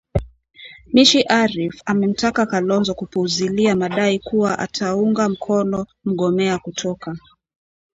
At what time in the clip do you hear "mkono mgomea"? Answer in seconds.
5.29-6.57